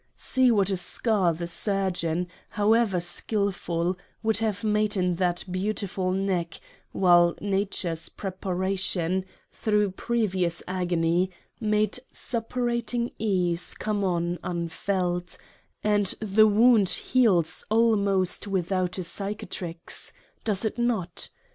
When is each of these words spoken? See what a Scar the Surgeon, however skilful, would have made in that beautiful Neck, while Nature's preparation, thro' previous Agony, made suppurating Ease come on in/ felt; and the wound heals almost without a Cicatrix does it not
See 0.15 0.49
what 0.49 0.71
a 0.71 0.77
Scar 0.77 1.31
the 1.31 1.45
Surgeon, 1.45 2.25
however 2.49 2.99
skilful, 2.99 3.99
would 4.23 4.37
have 4.37 4.63
made 4.63 4.97
in 4.97 5.17
that 5.17 5.43
beautiful 5.51 6.11
Neck, 6.11 6.59
while 6.91 7.35
Nature's 7.39 8.09
preparation, 8.09 9.23
thro' 9.51 9.91
previous 9.91 10.63
Agony, 10.67 11.29
made 11.59 11.99
suppurating 12.11 13.11
Ease 13.19 13.75
come 13.75 14.03
on 14.03 14.39
in/ 14.43 14.69
felt; 14.69 15.37
and 15.83 16.15
the 16.19 16.47
wound 16.47 16.89
heals 16.89 17.63
almost 17.69 18.47
without 18.47 18.97
a 18.97 19.03
Cicatrix 19.03 20.13
does 20.43 20.65
it 20.65 20.79
not 20.79 21.29